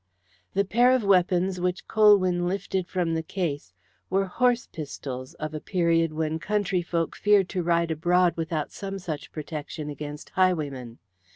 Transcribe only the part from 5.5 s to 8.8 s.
a period when countryfolk feared to ride abroad without